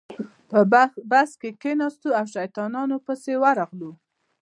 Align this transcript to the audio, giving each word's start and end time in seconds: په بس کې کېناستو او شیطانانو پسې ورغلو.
په 0.49 0.59
بس 1.11 1.29
کې 1.41 1.49
کېناستو 1.61 2.09
او 2.19 2.25
شیطانانو 2.33 2.97
پسې 3.05 3.33
ورغلو. 3.43 3.91